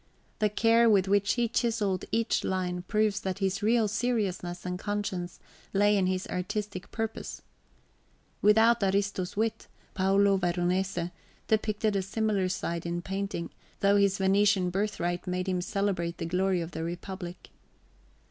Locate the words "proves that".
2.87-3.37